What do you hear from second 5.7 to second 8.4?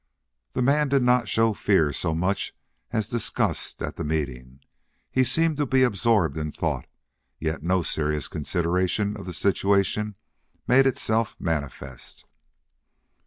absorbed in thought, yet no serious